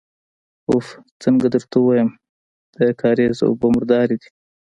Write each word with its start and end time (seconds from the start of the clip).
اوف! 0.69 0.85
څنګه 1.23 1.45
درته 1.53 1.77
ووايم، 1.79 2.09
د 2.75 2.77
کارېزه 3.01 3.43
اوبه 3.47 3.67
مردارې 3.75 4.15
دي. 4.21 4.29